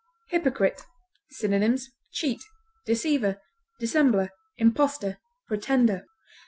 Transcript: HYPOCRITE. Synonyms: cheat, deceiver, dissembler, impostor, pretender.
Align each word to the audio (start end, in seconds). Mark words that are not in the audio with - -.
HYPOCRITE. 0.31 0.81
Synonyms: 1.29 1.91
cheat, 2.11 2.41
deceiver, 2.87 3.39
dissembler, 3.79 4.29
impostor, 4.57 5.19
pretender. 5.47 6.05